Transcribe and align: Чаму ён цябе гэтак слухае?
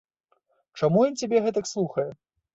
Чаму 0.79 1.03
ён 1.11 1.19
цябе 1.21 1.43
гэтак 1.45 1.71
слухае? 1.75 2.09